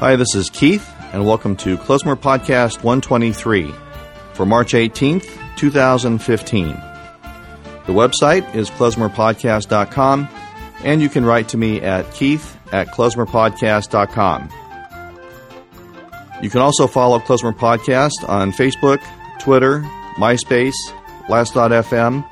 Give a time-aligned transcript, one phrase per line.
[0.00, 3.70] Hi, this is Keith, and welcome to Klezmer Podcast 123
[4.32, 6.68] for March 18th, 2015.
[6.68, 10.26] The website is klezmerpodcast.com,
[10.84, 14.48] and you can write to me at keith at klezmerpodcast.com.
[16.42, 19.02] You can also follow Klezmer Podcast on Facebook,
[19.38, 19.80] Twitter,
[20.16, 20.72] MySpace,
[21.28, 22.26] Last.fm,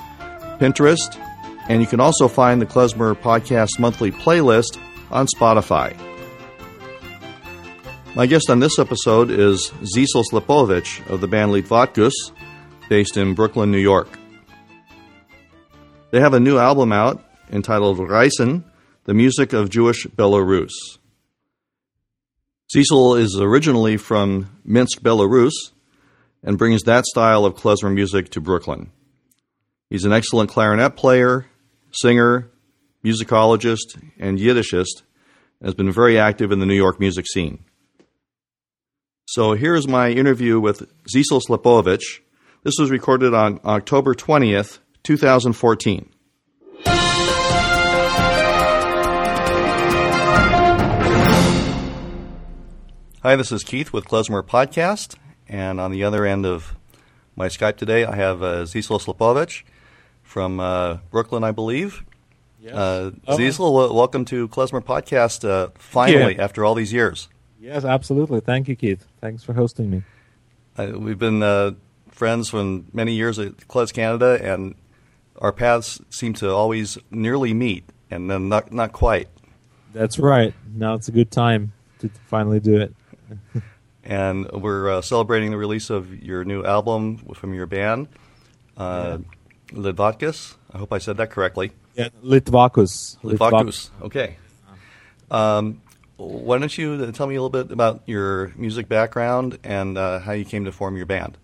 [0.59, 1.20] Pinterest,
[1.69, 6.07] and you can also find the Klezmer Podcast monthly playlist on Spotify.
[8.14, 12.12] My guest on this episode is Zisel Slepovich of the band Litvakus,
[12.88, 14.08] based in Brooklyn, New York.
[16.10, 17.22] They have a new album out
[17.52, 18.64] entitled Reisen,
[19.04, 20.72] The Music of Jewish Belarus.
[22.74, 25.52] Zisel is originally from Minsk, Belarus,
[26.42, 28.90] and brings that style of klezmer music to Brooklyn.
[29.90, 31.46] He's an excellent clarinet player,
[31.93, 32.50] singer,
[33.04, 35.02] musicologist, and Yiddishist,
[35.60, 37.65] and has been very active in the New York music scene.
[39.30, 42.21] So here's my interview with Zisel Slepovich.
[42.62, 46.09] This was recorded on October 20th, 2014.
[53.23, 56.74] Hi, this is Keith with Klezmer Podcast, and on the other end of
[57.37, 59.65] my Skype today, I have uh, Zisel Slepovich
[60.23, 62.02] from uh, Brooklyn, I believe.
[62.59, 62.74] Yes.
[62.74, 63.93] Uh, Oh.
[63.93, 67.28] Welcome to Klezmer Podcast uh, finally after all these years.
[67.60, 68.41] Yes, absolutely.
[68.41, 69.06] Thank you, Keith.
[69.20, 70.03] Thanks for hosting me.
[70.76, 71.72] We've been uh,
[72.10, 74.76] friends for many years at Klez Canada, and
[75.38, 79.28] our paths seem to always nearly meet, and then not not quite.
[79.92, 80.54] That's right.
[80.75, 82.94] Now it's a good time to finally do it.
[84.04, 88.09] And we're uh, celebrating the release of your new album from your band,
[88.75, 89.19] uh,
[89.66, 90.56] Lidvatkus.
[90.72, 91.72] I hope I said that correctly.
[91.94, 93.19] Yeah, Litvakus.
[93.19, 93.91] Lidvatkus.
[94.00, 94.38] Okay.
[95.31, 95.83] Um,
[96.19, 100.19] why don't you uh, tell me a little bit about your music background and uh,
[100.19, 101.39] how you came to form your band?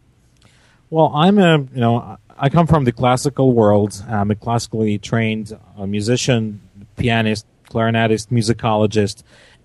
[0.91, 4.03] Well, I'm a you know I come from the classical world.
[4.09, 6.61] I'm a classically trained uh, musician,
[6.97, 9.23] pianist, clarinetist, musicologist.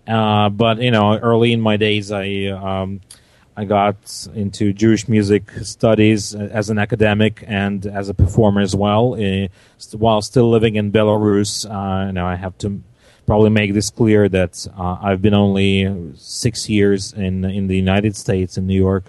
[0.08, 3.02] Uh, but you know, early in my days, I um,
[3.58, 9.16] I got into Jewish music studies as an academic and as a performer as well.
[9.16, 9.48] Uh,
[9.92, 12.81] while still living in Belarus, uh, you know, I have to
[13.29, 18.16] probably make this clear that uh, I've been only six years in in the United
[18.16, 19.06] States in New York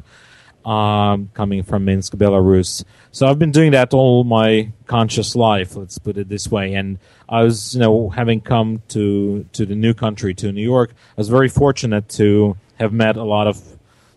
[0.66, 2.84] um, coming from Minsk, Belarus.
[3.12, 5.74] So I've been doing that all my conscious life.
[5.74, 6.74] Let's put it this way.
[6.74, 6.98] And
[7.30, 11.20] I was, you know, having come to to the new country, to New York, I
[11.22, 13.56] was very fortunate to have met a lot of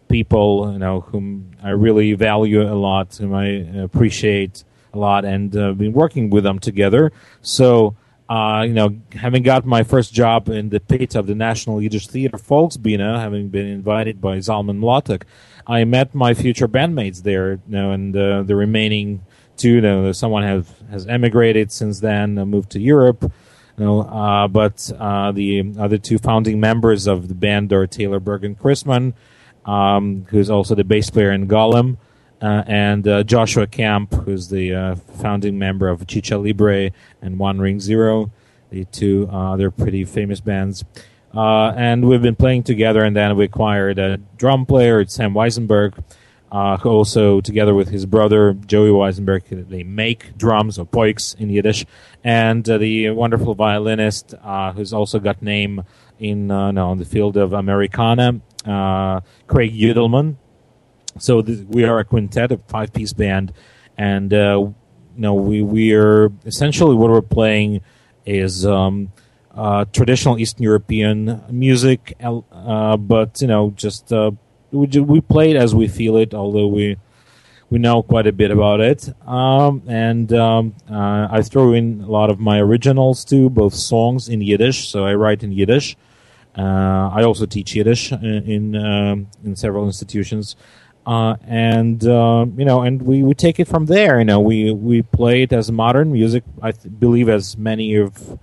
[0.10, 3.48] people, you know, whom I really value a lot, whom I
[3.88, 7.14] appreciate a lot, and uh, been working with them together.
[7.42, 7.96] So.
[8.34, 12.08] Uh, you know, having got my first job in the pit of the National Yiddish
[12.08, 15.22] Theater Volksbühne, having been invited by Zalman Mlotek,
[15.68, 19.24] I met my future bandmates there, you know, and uh, the remaining
[19.56, 23.22] two, you know, someone has has emigrated since then, uh, moved to Europe,
[23.78, 28.20] you know, uh, but uh, the other two founding members of the band are Taylor
[28.20, 29.14] Bergren-Chrisman,
[29.66, 31.98] um, who's also the bass player in Golem,
[32.44, 37.60] uh, and uh, Joshua Camp, who's the uh, founding member of Chicha Libre and One
[37.60, 38.32] Ring Zero,
[38.70, 40.84] the two other pretty famous bands.
[41.34, 46.04] Uh, and we've been playing together, and then we acquired a drum player, Sam Weisenberg,
[46.52, 51.50] uh, who also, together with his brother Joey Weisenberg, they make drums or poiks in
[51.50, 51.86] Yiddish,
[52.26, 54.36] and the wonderful violinist
[54.76, 55.84] who's also got name
[56.20, 58.42] in no, the field of Americana,
[59.48, 60.36] Craig Yudelman.
[61.20, 63.54] So we are a quintet, a five-piece band,
[63.98, 67.82] and uh, you know we we are essentially what we're playing
[68.26, 69.12] is um,
[69.54, 74.32] uh, traditional Eastern European music, uh, but you know just uh,
[74.72, 76.98] we we play it as we feel it, although we
[77.70, 79.10] we know quite a bit about it.
[79.28, 84.30] Um, and um, uh, I throw in a lot of my originals too, both songs
[84.30, 84.90] in Yiddish.
[84.90, 85.98] So I write in Yiddish.
[86.56, 90.56] Uh, I also teach Yiddish in in, um, in several institutions,
[91.06, 94.20] uh, and uh, you know, and we, we take it from there.
[94.20, 96.44] You know, we we play it as modern music.
[96.62, 98.40] I th- believe as many of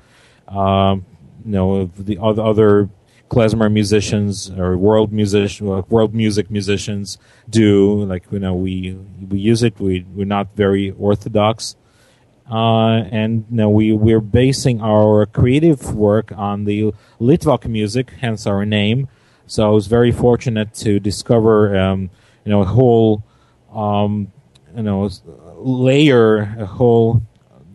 [0.49, 1.07] um,
[1.45, 2.89] you know of the other, other
[3.31, 7.19] klezmer musicians or world musician uh, world music musicians
[7.49, 8.05] do.
[8.05, 8.93] Like you know, we
[9.31, 9.79] we use it.
[9.81, 11.77] We we're not very orthodox.
[12.51, 18.47] Uh, and you know, we we're basing our creative work on the Litvak music, hence
[18.47, 19.09] our name.
[19.47, 22.11] So I was very fortunate to discover, um,
[22.45, 23.23] you know, a whole,
[23.73, 24.33] um,
[24.77, 25.09] you know,
[25.57, 27.23] layer, a whole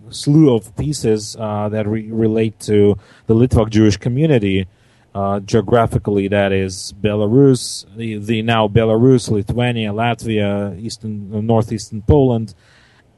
[0.09, 2.97] slew of pieces uh, that re- relate to
[3.27, 4.67] the Litvak Jewish community.
[5.13, 12.53] Uh, geographically, that is Belarus, the, the now Belarus, Lithuania, Latvia, eastern, uh, northeastern Poland,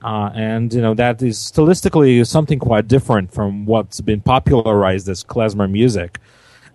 [0.03, 5.23] uh, and you know that is stylistically something quite different from what's been popularized as
[5.23, 6.19] klezmer music,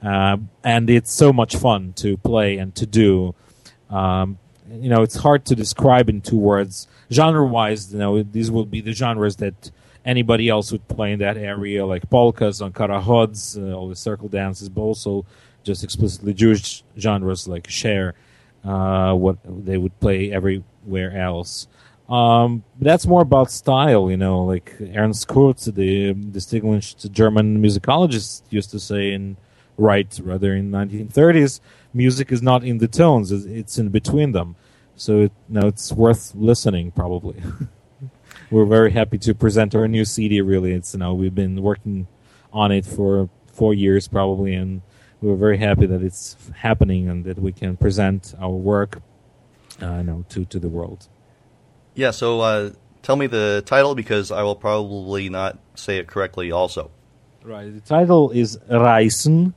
[0.02, 3.32] uh, and it's so much fun to play and to do.
[3.90, 4.38] Um,
[4.72, 6.88] you know, it's hard to describe in two words.
[7.10, 9.70] Genre-wise, you know, these will be the genres that
[10.04, 14.28] anybody else would play in that area, like polkas on karachods, uh, all the circle
[14.28, 15.24] dances, but also
[15.62, 18.14] just explicitly Jewish genres like sher,
[18.64, 21.68] uh, what they would play everywhere else.
[22.08, 28.70] Um, that's more about style, you know, like Ernst Kurth, the distinguished German musicologist, used
[28.72, 29.36] to say in
[29.78, 31.60] right rather in 1930s,
[31.94, 34.56] music is not in the tones; it's in between them.
[35.02, 37.42] So, it, know, it's worth listening, probably.
[38.52, 40.40] We're very happy to present our new CD.
[40.42, 42.06] Really, it's you know we've been working
[42.52, 44.80] on it for four years probably, and
[45.20, 49.02] we're very happy that it's happening and that we can present our work,
[49.82, 51.08] uh, you know, to to the world.
[51.96, 52.70] Yeah, so uh,
[53.02, 56.92] tell me the title because I will probably not say it correctly also.
[57.42, 57.74] Right.
[57.74, 59.54] The title is Reisen.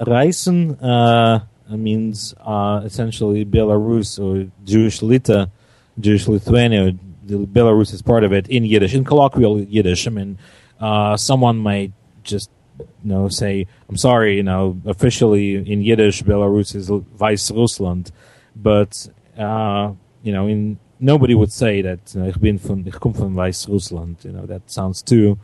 [0.00, 5.50] Reisen uh, means uh, essentially Belarus or Jewish Lita,
[5.98, 6.92] Jewish Lithuania.
[7.26, 10.06] Belarus is part of it in Yiddish, in colloquial Yiddish.
[10.06, 10.38] I mean,
[10.78, 16.74] uh, someone might just you know say, "I'm sorry," you know, officially in Yiddish, Belarus
[16.74, 18.12] is Weiss Russland,
[18.54, 19.08] but
[19.38, 23.34] uh, you know, in nobody would say that uh, ich bin von ich komme von
[23.34, 24.24] Weißrussland.
[24.24, 25.38] You know that sounds too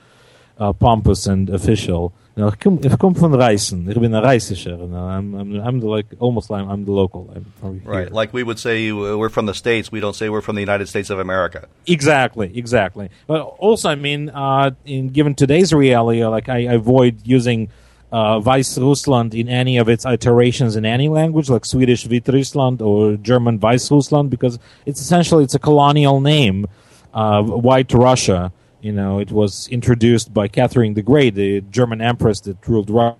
[0.61, 2.12] uh, pompous and official.
[2.37, 3.89] You know, ich komm von Reisen.
[3.89, 4.79] Ich bin ein Reisischer.
[4.79, 7.29] You know, I'm, I'm, I'm the, like almost like I'm the local.
[7.35, 9.91] I'm right, like we would say we're from the states.
[9.91, 11.67] We don't say we're from the United States of America.
[11.87, 13.11] Exactly, exactly.
[13.27, 17.69] But also, I mean, uh, in given today's reality, like I avoid using
[18.12, 23.59] uh, Weißrussland in any of its iterations in any language, like Swedish Vitryssland or German
[23.59, 26.67] Weißrussland, because it's essentially it's a colonial name,
[27.12, 28.53] uh, White Russia.
[28.81, 33.17] You know, it was introduced by Catherine the Great, the German empress that ruled Russia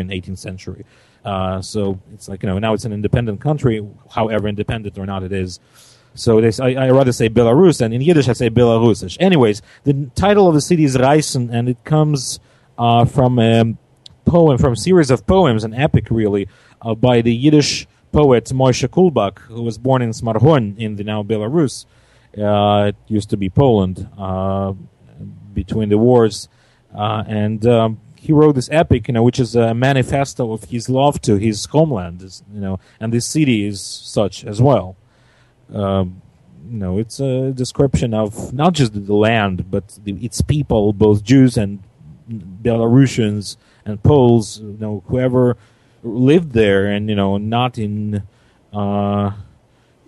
[0.00, 0.84] in 18th century.
[1.24, 5.22] Uh, so it's like you know now it's an independent country, however independent or not
[5.22, 5.60] it is.
[6.14, 9.16] So they, I, I rather say Belarus, and in Yiddish I say Belarusisch.
[9.20, 12.40] Anyways, the title of the city is Reisen, and it comes
[12.78, 13.76] uh, from a
[14.24, 16.48] poem, from a series of poems, an epic really,
[16.82, 21.22] uh, by the Yiddish poet Moshe Kulbak, who was born in Smarhon in the now
[21.22, 21.84] Belarus.
[22.36, 24.72] Uh, it used to be Poland uh,
[25.52, 26.48] between the wars,
[26.94, 30.88] uh, and um, he wrote this epic, you know, which is a manifesto of his
[30.88, 32.22] love to his homeland,
[32.52, 34.96] you know, and this city is such as well.
[35.72, 36.20] Um,
[36.70, 41.24] you know, it's a description of not just the land, but the, its people, both
[41.24, 41.82] Jews and
[42.30, 45.56] Belarusians and Poles, you know, whoever
[46.02, 48.22] lived there, and you know, not in,
[48.72, 49.32] uh,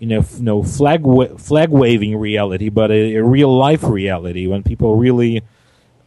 [0.03, 4.49] you know, f- no flag wa- flag waving reality, but a, a, real life reality
[4.49, 5.43] when people really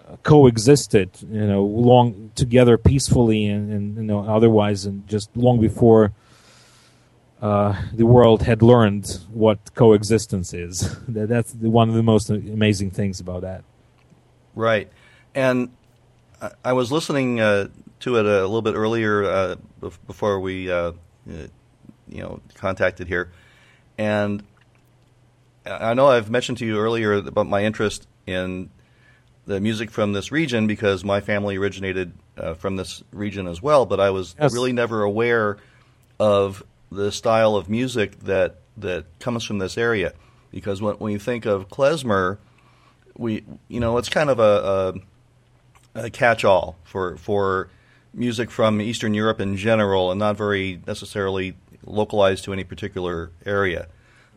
[0.06, 5.62] uh, coexisted, you know, long together peacefully and, and you know, otherwise, and just long
[5.62, 6.12] before.
[7.42, 10.97] Uh, the world had learned what coexistence is.
[11.07, 13.64] That's one of the most amazing things about that.
[14.56, 14.92] Right,
[15.33, 15.69] and
[16.66, 17.69] I was listening uh,
[18.02, 19.56] to it a little bit earlier uh,
[20.06, 20.92] before we, uh,
[21.28, 21.49] you
[22.09, 23.31] know, contacted here,
[23.97, 24.44] and
[25.66, 28.69] I know I've mentioned to you earlier about my interest in
[29.45, 33.85] the music from this region because my family originated uh, from this region as well.
[33.85, 34.54] But I was yes.
[34.54, 35.57] really never aware
[36.19, 40.14] of the style of music that that comes from this area
[40.52, 42.37] because when, when you think of klezmer,
[43.18, 44.94] we you know it's kind of a,
[45.95, 47.69] a a catch-all for for
[48.14, 53.87] music from Eastern Europe in general, and not very necessarily localized to any particular area.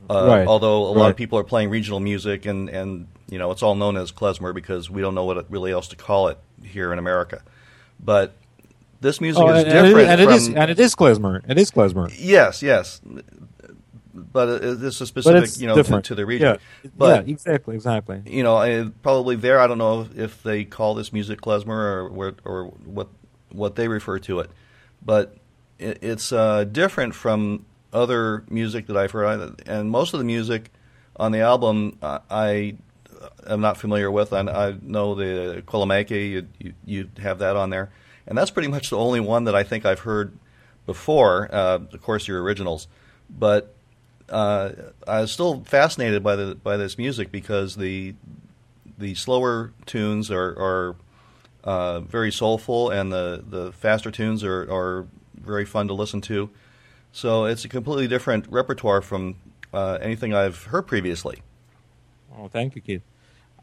[0.09, 0.47] Uh, right.
[0.47, 1.00] Although a right.
[1.00, 4.12] lot of people are playing regional music, and, and you know it's all known as
[4.12, 7.43] klezmer because we don't know what really else to call it here in America.
[7.99, 8.35] But
[9.00, 11.43] this music oh, is and, different, and it, and it is and it is klezmer.
[11.49, 12.14] It is klezmer.
[12.17, 13.00] Yes, yes
[14.33, 16.59] but this is specific, you know, to, to, the region.
[16.83, 16.90] Yeah.
[16.97, 18.23] But, yeah, exactly, exactly.
[18.26, 19.61] You know, probably there.
[19.61, 23.09] I don't know if they call this music klezmer or or what
[23.50, 24.50] what they refer to it,
[25.05, 25.37] but
[25.79, 29.63] it, it's uh, different from other music that I've heard.
[29.67, 30.71] And most of the music
[31.17, 32.77] on the album, uh, I
[33.47, 34.33] am not familiar with.
[34.33, 37.91] I, I know the Kolameke, you, you, you have that on there,
[38.27, 40.37] and that's pretty much the only one that I think I've heard
[40.87, 41.49] before.
[41.53, 42.89] Uh, of course, your originals,
[43.31, 43.75] but
[44.29, 44.71] uh,
[45.07, 48.15] I was still fascinated by the by this music because the
[48.99, 50.97] the slower tunes are, are
[51.65, 55.07] uh, very soulful, and the, the faster tunes are, are
[55.40, 56.50] very fun to listen to.
[57.12, 59.37] So it's a completely different repertoire from
[59.73, 61.42] uh, anything I've heard previously.
[62.38, 63.02] Oh, thank you, Keith.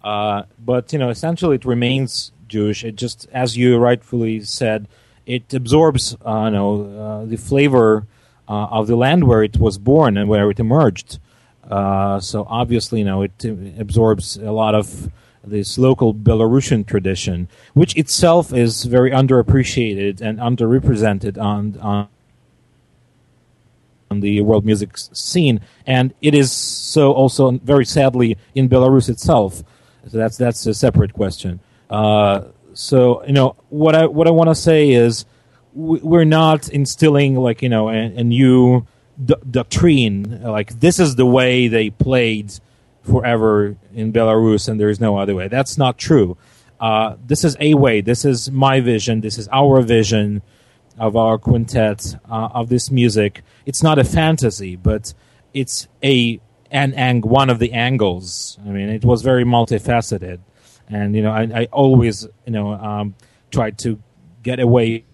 [0.03, 2.83] Uh, but you know, essentially, it remains Jewish.
[2.83, 4.87] It just, as you rightfully said,
[5.25, 8.05] it absorbs, uh, you know, uh, the flavor
[8.47, 11.19] uh, of the land where it was born and where it emerged.
[11.69, 15.09] Uh, so obviously, you know, it, it absorbs a lot of
[15.49, 22.07] this local Belarusian tradition, which itself is very underappreciated and underrepresented on on
[24.11, 29.63] on the world music scene, and it is so also very sadly in Belarus itself.
[30.07, 31.59] So that's that's a separate question.
[31.89, 35.25] Uh, so you know what I what I want to say is
[35.73, 38.85] we're not instilling like you know a, a new
[39.49, 42.51] doctrine like this is the way they played
[43.05, 45.47] forever in Belarus and there is no other way.
[45.47, 46.37] That's not true.
[46.79, 48.01] Uh, this is a way.
[48.01, 49.21] This is my vision.
[49.21, 50.41] This is our vision
[50.97, 53.43] of our quintet uh, of this music.
[53.65, 55.13] It's not a fantasy, but
[55.53, 56.39] it's a
[56.71, 58.57] an ang- one of the angles.
[58.65, 60.39] I mean, it was very multifaceted,
[60.89, 63.15] and you know, I, I always you know um,
[63.51, 64.01] tried to
[64.43, 65.05] get away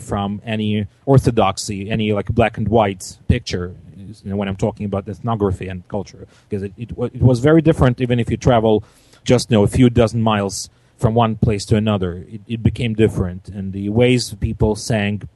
[0.00, 3.76] from any orthodoxy, any like black and white picture.
[4.24, 7.62] You know, when I'm talking about ethnography and culture, because it, it, it was very
[7.62, 8.00] different.
[8.00, 8.84] Even if you travel
[9.24, 12.94] just you know a few dozen miles from one place to another, it, it became
[12.94, 15.28] different, and the ways people sang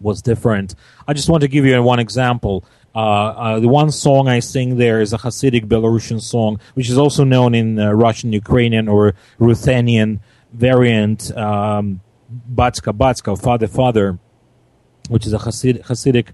[0.00, 0.74] was different.
[1.08, 2.64] I just want to give you one example.
[2.94, 6.98] Uh, uh, the one song I sing there is a Hasidic Belarusian song, which is
[6.98, 10.20] also known in uh, Russian, Ukrainian, or Ruthenian
[10.52, 11.36] variant.
[11.36, 12.00] Um,
[12.54, 14.18] Batska Batska, Father Father,
[15.08, 16.28] which is a Hasid, Hasidic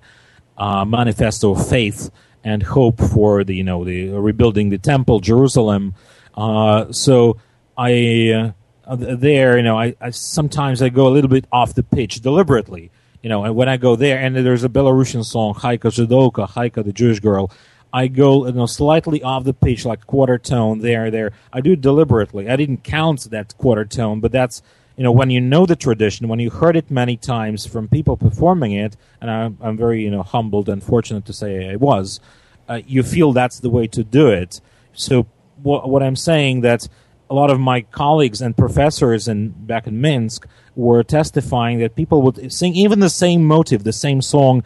[0.56, 2.10] uh, manifesto of faith
[2.44, 5.94] and hope for the you know the rebuilding the temple, Jerusalem.
[6.34, 7.38] Uh, so
[7.76, 8.52] I
[8.84, 12.20] uh, there you know I, I, sometimes I go a little bit off the pitch
[12.20, 12.90] deliberately.
[13.22, 16.84] You know, and when I go there, and there's a Belarusian song, Haika Zhidoka, Haika
[16.84, 17.52] the Jewish girl,
[17.92, 21.32] I go you know slightly off the pitch, like quarter tone there, there.
[21.52, 22.48] I do it deliberately.
[22.48, 24.62] I didn't count that quarter tone, but that's
[24.96, 28.16] you know, when you know the tradition, when you heard it many times from people
[28.16, 32.20] performing it, and I'm, I'm very, you know, humbled and fortunate to say I was,
[32.68, 34.60] uh, you feel that's the way to do it.
[34.92, 35.26] So
[35.62, 36.88] what, what I'm saying that
[37.30, 40.46] a lot of my colleagues and professors in back in Minsk
[40.76, 44.62] were testifying that people would sing even the same motive, the same song,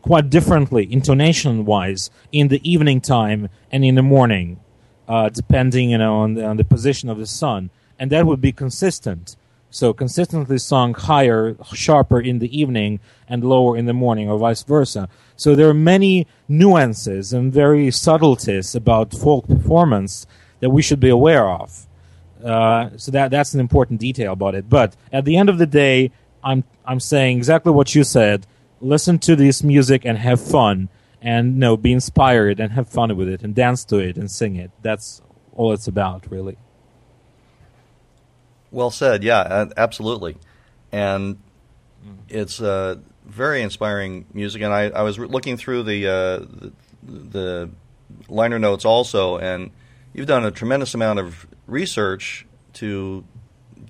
[0.00, 4.58] quite differently, intonation wise, in the evening time and in the morning,
[5.08, 8.40] uh, depending, you know, on the, on the position of the sun, and that would
[8.40, 9.36] be consistent.
[9.76, 14.62] So consistently sung higher, sharper in the evening and lower in the morning, or vice
[14.62, 15.06] versa.
[15.36, 20.26] So there are many nuances and very subtleties about folk performance
[20.60, 21.86] that we should be aware of.
[22.42, 24.70] Uh, so that that's an important detail about it.
[24.70, 26.10] But at the end of the day,
[26.42, 28.46] I'm I'm saying exactly what you said.
[28.80, 30.88] Listen to this music and have fun,
[31.20, 34.30] and you know, be inspired and have fun with it, and dance to it and
[34.30, 34.70] sing it.
[34.80, 35.20] That's
[35.52, 36.56] all it's about, really.
[38.76, 39.24] Well said.
[39.24, 40.36] Yeah, absolutely.
[40.92, 41.38] And
[42.28, 44.60] it's uh, very inspiring music.
[44.60, 47.70] And I, I was looking through the, uh, the, the
[48.28, 49.70] liner notes also, and
[50.12, 53.24] you've done a tremendous amount of research to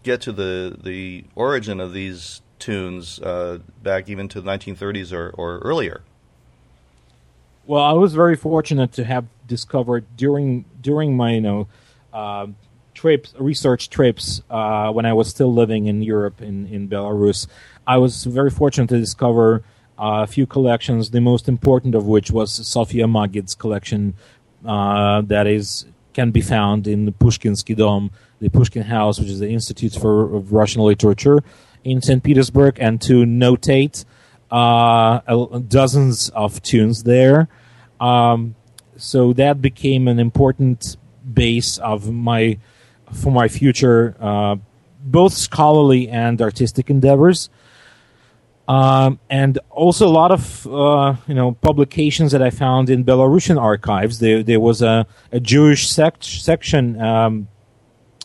[0.04, 5.30] get to the the origin of these tunes uh, back even to the 1930s or,
[5.30, 6.04] or earlier.
[7.66, 11.68] Well, I was very fortunate to have discovered during during my you know
[12.12, 12.46] uh,
[13.06, 17.46] trips, research trips, uh, when I was still living in Europe, in, in Belarus,
[17.86, 19.62] I was very fortunate to discover
[19.96, 24.14] uh, a few collections, the most important of which was Sofia Magid's collection
[24.64, 28.10] uh, that is can be found in the Pushkinsky Dom,
[28.40, 30.26] the Pushkin House, which is the Institute for
[30.60, 31.44] Russian Literature
[31.84, 32.22] in St.
[32.22, 34.04] Petersburg, and to notate
[34.50, 35.20] uh,
[35.78, 37.48] dozens of tunes there.
[38.00, 38.56] Um,
[38.96, 40.96] so that became an important
[41.32, 42.58] base of my
[43.12, 44.56] for my future, uh,
[45.00, 47.48] both scholarly and artistic endeavors.
[48.68, 53.60] Um, and also a lot of uh, you know publications that I found in Belarusian
[53.60, 54.18] archives.
[54.18, 57.46] There, there was a, a Jewish sect, section, um,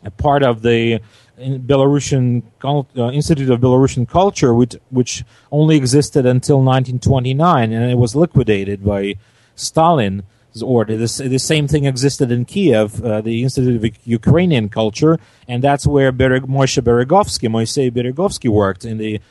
[0.03, 0.99] a part of the
[1.37, 8.15] Belarusian uh, Institute of Belarusian Culture, which which only existed until 1929, and it was
[8.15, 9.15] liquidated by
[9.55, 10.23] Stalin
[10.61, 10.97] order.
[10.97, 15.17] The same thing existed in Kiev, uh, the Institute of Ukrainian Culture,
[15.47, 19.21] and that's where Bereg, Moshe Beregovsky, Moisei Beregovsky worked in the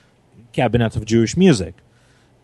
[0.52, 1.74] Cabinet of Jewish Music.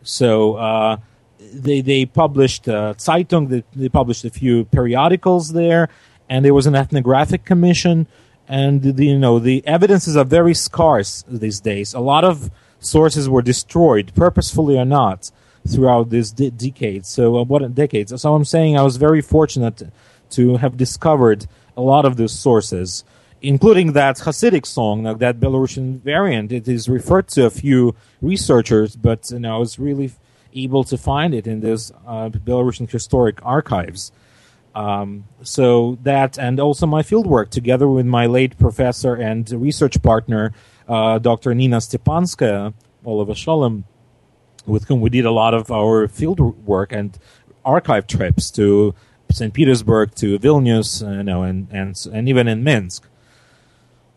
[0.02, 0.98] So uh,
[1.38, 5.88] they, they published uh, Zeitung, they, they, published a few periodicals there,
[6.28, 8.06] and there was an ethnographic commission.
[8.48, 11.94] and the, you know the evidences are very scarce these days.
[11.94, 15.30] A lot of sources were destroyed, purposefully or not,
[15.66, 17.06] throughout this de- decade.
[17.06, 18.20] So uh, what decades?
[18.20, 19.82] So I'm saying I was very fortunate
[20.30, 21.46] to have discovered
[21.76, 23.04] a lot of those sources,
[23.42, 26.52] including that Hasidic song, like that Belarusian variant.
[26.52, 30.12] It is referred to a few researchers, but you know I was really
[30.54, 34.12] able to find it in those uh, Belarusian historic archives.
[34.74, 40.52] Um, so that and also my fieldwork together with my late professor and research partner,
[40.86, 41.54] uh, Dr.
[41.54, 43.84] Nina Stepanskaya, Oliver Sholem,
[44.66, 47.18] with whom we did a lot of our field work and
[47.64, 48.94] archive trips to
[49.30, 49.52] St.
[49.52, 53.08] Petersburg, to Vilnius, uh, you know, and, and and even in Minsk.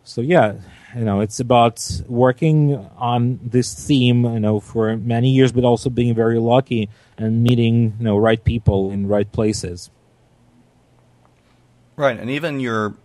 [0.03, 0.55] So yeah,
[0.95, 5.89] you know, it's about working on this theme, you know, for many years, but also
[5.89, 9.89] being very lucky and meeting, you know, right people in right places.
[11.95, 12.95] Right, and even your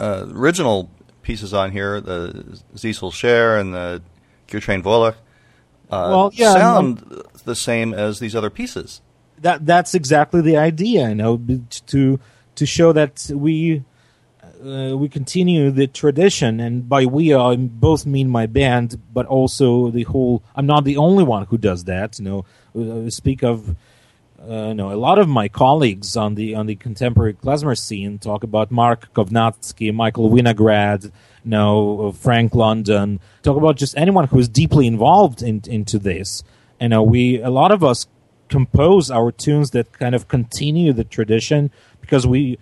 [0.00, 0.90] uh, original
[1.22, 4.02] pieces on here, the Zisel Share and the
[4.48, 5.14] Geertrain Volach,
[5.90, 9.00] uh, well, yeah, sound um, the same as these other pieces.
[9.38, 11.40] That that's exactly the idea, you know,
[11.86, 12.20] to
[12.54, 13.84] to show that we
[14.64, 19.90] uh, we continue the tradition, and by we I both mean my band, but also
[19.90, 20.42] the whole.
[20.54, 22.18] I'm not the only one who does that.
[22.18, 22.44] You know,
[22.74, 23.76] we uh, speak of
[24.46, 28.42] uh, no, a lot of my colleagues on the on the contemporary klezmer scene talk
[28.42, 31.12] about Mark Kovnatsky, Michael Winograd,
[31.44, 36.42] you know, Frank London, talk about just anyone who is deeply involved in, into this.
[36.80, 38.06] You know, we a lot of us
[38.48, 41.70] compose our tunes that kind of continue the tradition
[42.00, 42.58] because we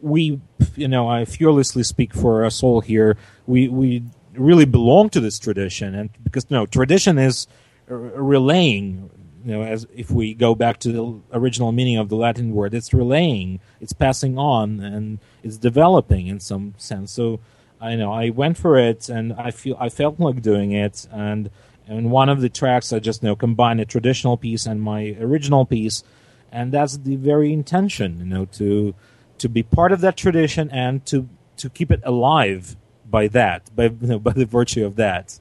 [0.00, 0.40] we
[0.74, 3.16] you know I fearlessly speak for us all here.
[3.46, 4.04] We we
[4.34, 7.46] really belong to this tradition, and because you know tradition is
[7.86, 9.10] relaying
[9.44, 12.74] you know, as if we go back to the original meaning of the Latin word,
[12.74, 17.10] it's relaying, it's passing on, and it's developing in some sense.
[17.12, 17.40] So,
[17.82, 21.50] I know I went for it, and I feel I felt like doing it, and
[21.86, 25.16] in one of the tracks, I just you know combine a traditional piece and my
[25.20, 26.04] original piece,
[26.52, 28.94] and that's the very intention, you know, to
[29.38, 33.84] to be part of that tradition and to to keep it alive by that, by
[33.84, 35.40] you know, by the virtue of that.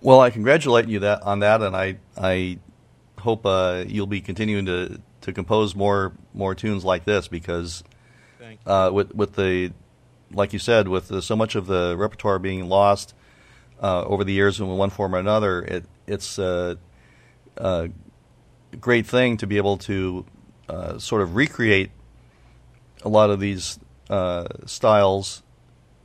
[0.00, 2.58] Well, I congratulate you that on that, and I I
[3.18, 7.82] hope uh, you'll be continuing to, to compose more more tunes like this because
[8.66, 9.72] uh, with with the
[10.32, 13.14] like you said with so much of the repertoire being lost
[13.82, 16.78] uh, over the years in one form or another, it it's a,
[17.56, 17.90] a
[18.80, 20.24] great thing to be able to
[20.68, 21.90] uh, sort of recreate
[23.02, 23.78] a lot of these
[24.10, 25.42] uh, styles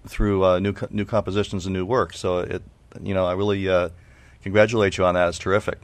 [0.07, 2.13] through uh, new co- new compositions and new work.
[2.13, 2.63] So it
[3.01, 3.89] you know, I really uh,
[4.43, 5.29] congratulate you on that.
[5.29, 5.79] It's terrific.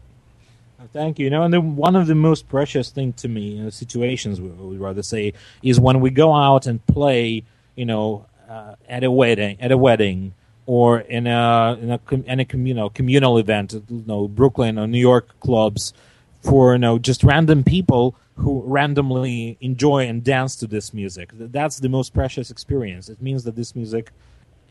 [0.93, 1.25] Thank you.
[1.25, 4.49] You know, and the, one of the most precious thing to me, uh, situations we
[4.49, 7.43] would rather say, is when we go out and play.
[7.77, 10.33] You know, uh, at a wedding, at a wedding,
[10.65, 15.39] or in a in a, in a communal event, you know, Brooklyn or New York
[15.39, 15.93] clubs,
[16.41, 21.29] for you know just random people who randomly enjoy and dance to this music.
[21.33, 23.09] That's the most precious experience.
[23.09, 24.11] It means that this music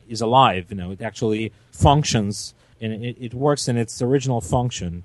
[0.09, 0.67] is alive.
[0.69, 5.05] You know, it actually functions and it, it works in its original function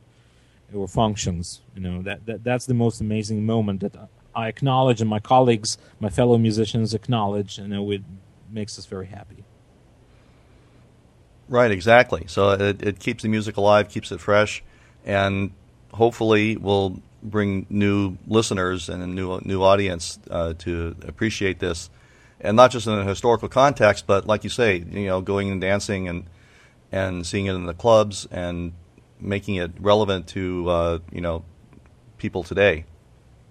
[0.74, 1.62] or functions.
[1.76, 5.78] You know, that, that that's the most amazing moment that I acknowledge and my colleagues,
[6.00, 7.58] my fellow musicians acknowledge.
[7.58, 8.02] and it
[8.52, 9.44] makes us very happy.
[11.48, 12.26] Right, exactly.
[12.28, 14.64] So it, it keeps the music alive, keeps it fresh,
[15.06, 15.52] and
[15.94, 21.90] hopefully will bring new listeners and a new new audience uh, to appreciate this
[22.42, 25.62] and not just in a historical context, but like you say, you know, going and
[25.62, 26.26] dancing and
[26.92, 28.74] and seeing it in the clubs and
[29.20, 31.44] making it relevant to uh, you know
[32.18, 32.86] people today.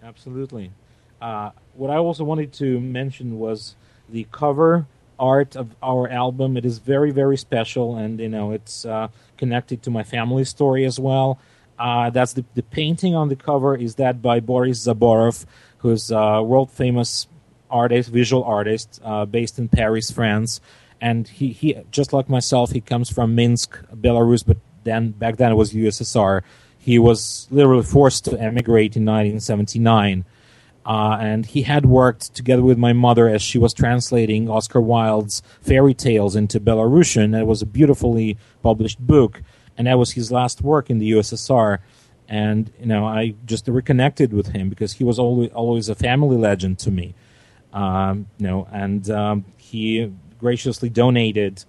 [0.02, 0.72] Absolutely.
[1.20, 3.74] Uh, what I also wanted to mention was
[4.08, 4.86] the cover
[5.18, 6.56] art of our album.
[6.56, 10.84] It is very very special, and you know it's uh, connected to my family story
[10.84, 11.38] as well.
[11.78, 15.46] Uh, that's the, the painting on the cover is that by Boris Zaborov,
[15.78, 17.26] who's a world famous
[17.70, 20.60] artist, visual artist, uh, based in Paris, France.
[21.00, 25.52] And he, he, just like myself, he comes from Minsk, Belarus, but then back then
[25.52, 26.42] it was USSR.
[26.80, 30.24] He was literally forced to emigrate in 1979.
[30.84, 35.42] Uh, and he had worked together with my mother as she was translating Oscar Wilde's
[35.60, 37.38] fairy tales into Belarusian.
[37.38, 39.42] It was a beautifully published book,
[39.76, 41.78] and that was his last work in the USSR.
[42.28, 46.38] And you know, I just reconnected with him because he was always always a family
[46.38, 47.14] legend to me.
[47.74, 51.62] Um, you know, and um, he graciously donated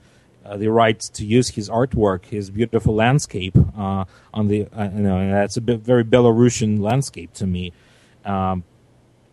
[0.45, 5.01] uh, the right to use his artwork, his beautiful landscape uh, on the, uh, you
[5.01, 7.73] know, that's a very Belarusian landscape to me.
[8.25, 8.63] Um,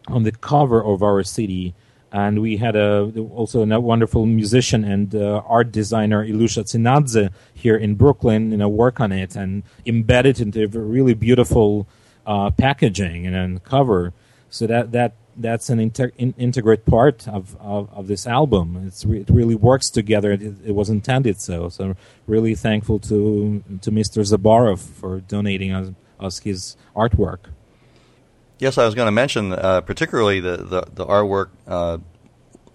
[0.09, 1.75] on the cover of our city.
[2.11, 7.77] and we had a also a wonderful musician and uh, art designer Ilusha Tsinadze here
[7.77, 11.87] in Brooklyn, you know, work on it and embed it into a really beautiful
[12.27, 14.15] uh, packaging and, and cover.
[14.49, 18.85] So that that that's an inter- in, integrate part of, of, of, this album.
[18.87, 20.33] It's re- it really works together.
[20.33, 21.69] It, it, was intended so.
[21.69, 21.95] So
[22.27, 24.23] really thankful to to Mr.
[24.23, 27.51] Zaborov for donating us, us his artwork.
[28.59, 31.99] Yes, I was going to mention uh, particularly the the, the artwork uh,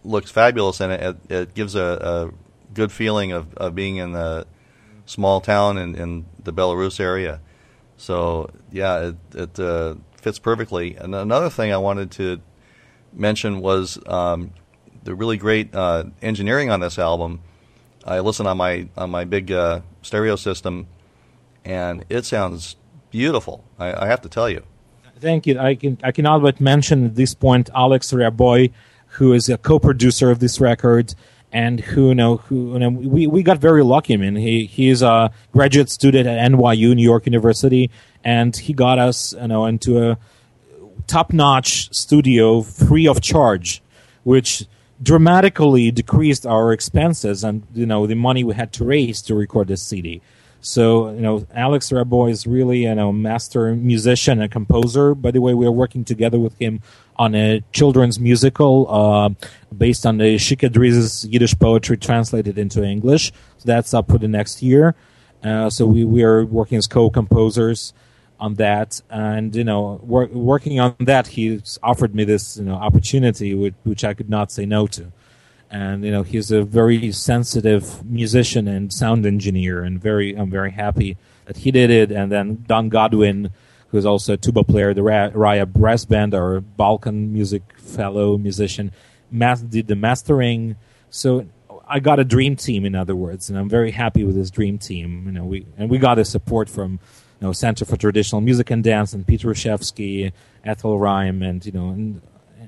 [0.03, 4.47] looks fabulous and it, it gives a, a, good feeling of, of being in the
[5.05, 7.39] small town in, in the Belarus area.
[7.97, 10.95] So yeah, it, it uh, fits perfectly.
[10.95, 12.41] And another thing I wanted to
[13.15, 14.51] mention was um,
[15.03, 17.41] the really great uh, engineering on this album.
[18.05, 20.87] I listen on my on my big uh, stereo system,
[21.63, 22.75] and it sounds
[23.11, 23.63] beautiful.
[23.79, 24.63] I, I, have to tell you.
[25.19, 25.57] Thank you.
[25.59, 28.71] I can I cannot but mention at this point Alex Raboy,
[29.07, 31.15] who is a co-producer of this record,
[31.53, 34.15] and who you know who you know, we we got very lucky.
[34.15, 37.89] I mean, he he's a graduate student at NYU, New York University,
[38.23, 40.17] and he got us you know into a
[41.07, 43.81] top-notch studio free of charge,
[44.23, 44.65] which
[45.01, 49.67] dramatically decreased our expenses and you know the money we had to raise to record
[49.67, 50.21] this CD.
[50.61, 55.13] So you know, Alex Raboy is really you know master musician and composer.
[55.13, 56.81] By the way, we are working together with him
[57.17, 59.29] on a children's musical uh,
[59.75, 63.31] based on the Shike Driz's Yiddish poetry translated into English.
[63.57, 64.95] So that's up for the next year.
[65.43, 67.93] Uh, so we, we are working as co-composers
[68.39, 72.75] on that, and you know, wor- working on that, he's offered me this you know
[72.75, 75.11] opportunity, which, I could not say no to.
[75.71, 80.71] And you know, he's a very sensitive musician and sound engineer, and very I'm very
[80.71, 82.11] happy that he did it.
[82.11, 83.49] And then Don Godwin,
[83.89, 88.91] who's also a tuba player, the Raya Brass Band, our Balkan music fellow musician,
[89.31, 90.75] mas- did the mastering.
[91.09, 91.47] So
[91.87, 94.77] I got a dream team, in other words, and I'm very happy with this dream
[94.77, 95.23] team.
[95.25, 96.99] You know, we and we got the support from
[97.43, 100.31] know, Center for Traditional Music and Dance, and Peter Rushefsky,
[100.63, 102.21] Ethel Raim, and you know, and,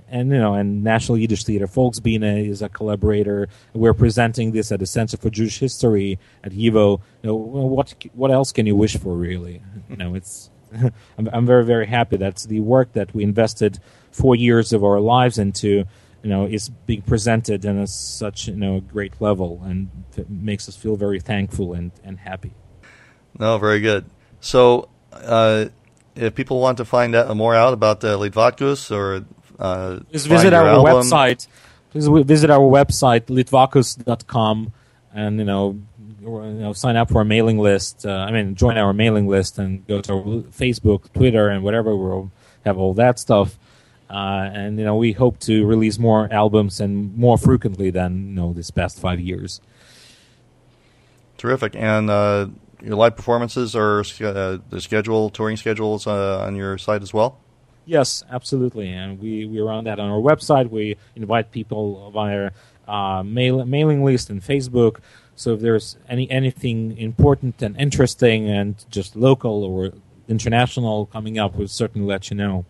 [0.07, 1.67] and you know, and National Yiddish Theater.
[1.67, 3.47] Volksbühne is a collaborator.
[3.73, 7.01] We're presenting this at the Center for Jewish History at YIVO.
[7.23, 9.61] You know, what what else can you wish for, really?
[9.89, 10.51] You know, it's.
[11.17, 13.79] I'm, I'm very very happy that the work that we invested
[14.11, 15.85] four years of our lives into
[16.23, 19.89] you know is being presented in a such you know a great level and
[20.27, 22.51] makes us feel very thankful and, and happy
[23.37, 24.05] no very good
[24.45, 25.65] so, uh,
[26.15, 29.25] if people want to find out more out about the Litvakus or
[29.57, 31.01] uh, just visit our album.
[31.01, 31.47] website.
[31.89, 34.71] Please visit our website litvakus.com
[35.15, 35.79] and you know
[36.21, 38.05] you know sign up for our mailing list.
[38.05, 41.95] Uh, I mean, join our mailing list and go to Facebook, Twitter, and whatever.
[41.95, 42.31] We'll
[42.65, 43.57] have all that stuff.
[44.11, 48.35] Uh, and you know, we hope to release more albums and more frequently than you
[48.35, 49.59] know this past five years.
[51.39, 52.47] Terrific, and uh,
[52.85, 57.39] your live performances or uh, the schedule, touring schedules uh, on your site as well?
[57.85, 60.69] Yes, absolutely, and we we run that on our website.
[60.69, 62.51] We invite people via
[62.87, 64.99] uh, mail, mailing list and Facebook.
[65.35, 69.91] So if there's any anything important and interesting and just local or
[70.27, 72.65] international coming up, we'll certainly let you know.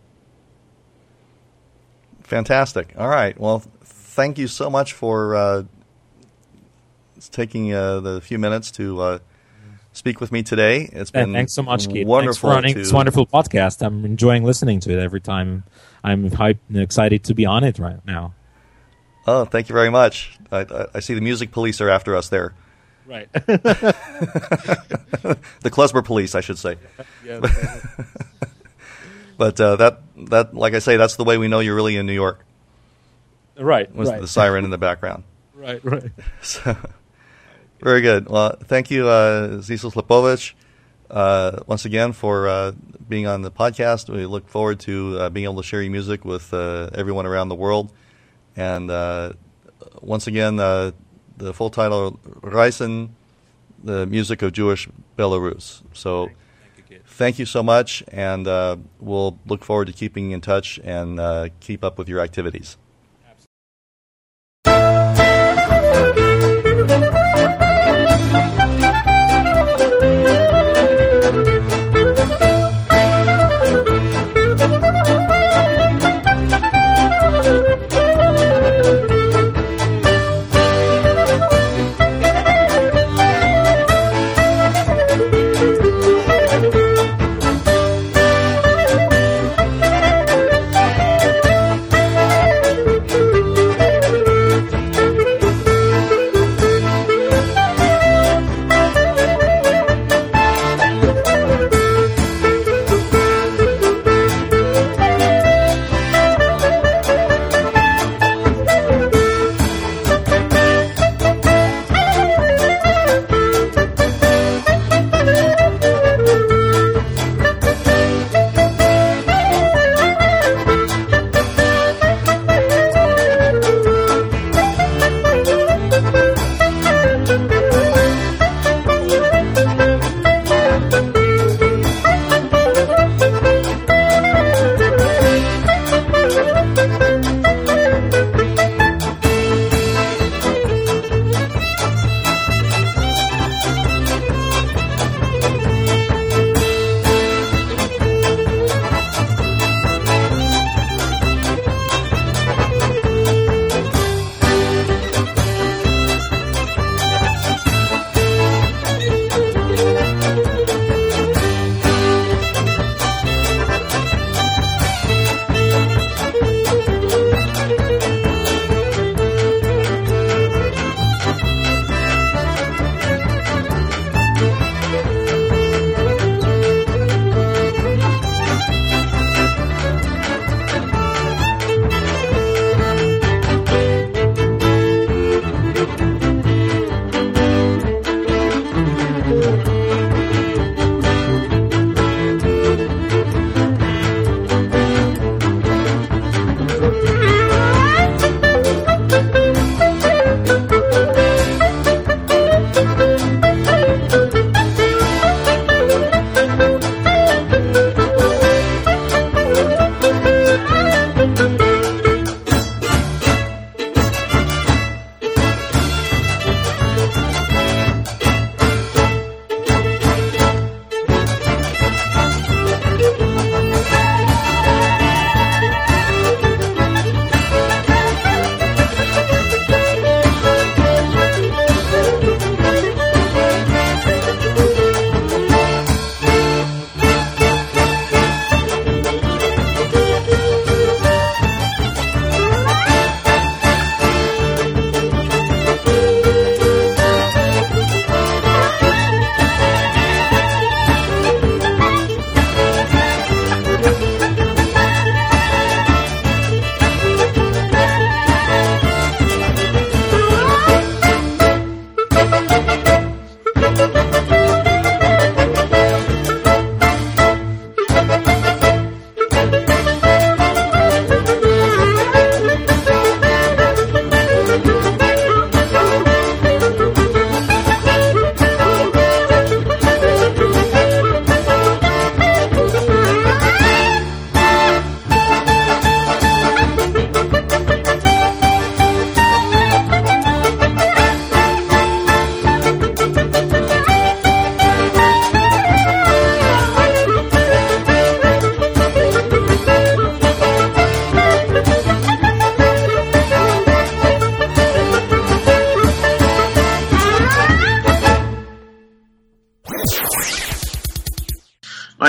[2.23, 2.93] Fantastic.
[2.97, 3.39] All right.
[3.39, 5.63] Well, thank you so much for uh,
[7.31, 9.19] taking uh, the few minutes to uh,
[9.95, 10.89] speak with me today.
[10.91, 12.05] It's been thanks so much, Keith.
[12.05, 13.85] Wonderful thanks for running this wonderful podcast.
[13.85, 15.63] I'm enjoying listening to it every time.
[16.03, 18.33] I'm hyped and excited to be on it right now.
[19.25, 20.37] Oh, thank you very much.
[20.51, 22.53] I, I, I see the music police are after us there.
[23.07, 23.31] Right.
[23.33, 23.45] the
[25.63, 26.75] Klezmer police, I should say.
[27.25, 27.39] Yeah,
[29.37, 32.05] but uh, that that, like I say, that's the way we know you're really in
[32.05, 32.45] New York.
[33.57, 33.91] Right.
[33.95, 34.21] Was right.
[34.21, 35.23] the siren in the background?
[35.55, 35.83] Right.
[35.83, 36.11] Right.
[36.43, 36.77] So,
[37.81, 38.29] very good.
[38.29, 40.53] Well, thank you, uh, Zisel Slepovich,
[41.09, 42.71] uh, once again for uh,
[43.07, 44.09] being on the podcast.
[44.09, 47.49] We look forward to uh, being able to share your music with uh, everyone around
[47.49, 47.91] the world.
[48.55, 49.33] And uh,
[50.01, 50.91] once again, uh,
[51.37, 53.09] the full title, Reisen,
[53.83, 55.83] the music of Jewish Belarus.
[55.93, 56.29] So
[56.75, 58.45] thank you, thank you so much, and
[58.99, 62.77] we'll look forward to keeping in touch and keep up with your activities.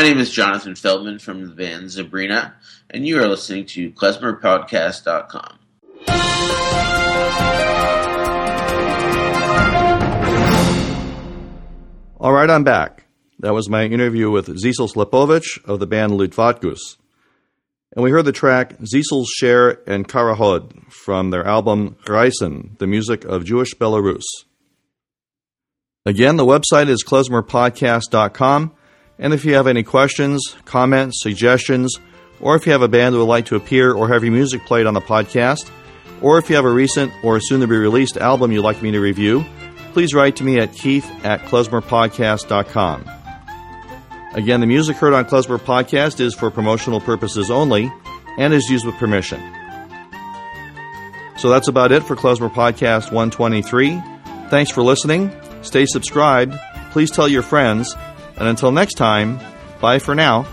[0.08, 2.52] Name is Jonathan Feldman from the band Zabrina,
[2.88, 5.58] and you are listening to klezmerpodcast.com.
[12.20, 13.06] All right, I'm back.
[13.40, 16.78] That was my interview with Zisel Slepovich of the band Ludvatgus.
[17.96, 23.24] And we heard the track Zisel's Share and Karahod from their album Reisen, the music
[23.24, 24.22] of Jewish Belarus.
[26.04, 28.75] Again, the website is klezmerpodcast.com.
[29.18, 31.98] And if you have any questions, comments, suggestions,
[32.40, 34.64] or if you have a band that would like to appear or have your music
[34.66, 35.70] played on the podcast,
[36.20, 38.90] or if you have a recent or soon to be released album you'd like me
[38.90, 39.44] to review,
[39.92, 43.10] please write to me at keith at klezmerpodcast.com.
[44.34, 47.90] Again, the music heard on Klezmer Podcast is for promotional purposes only
[48.36, 49.40] and is used with permission.
[51.38, 54.02] So that's about it for Klezmer Podcast 123.
[54.50, 55.32] Thanks for listening.
[55.62, 56.54] Stay subscribed.
[56.92, 57.94] Please tell your friends.
[58.36, 59.40] And until next time,
[59.80, 60.46] bye for now.